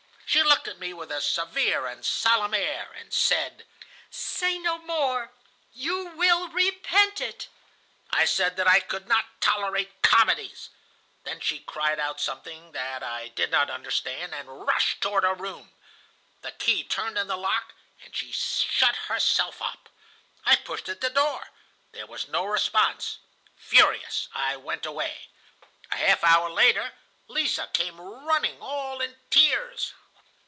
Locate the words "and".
1.87-2.05, 2.93-3.13, 14.33-14.65, 18.01-18.15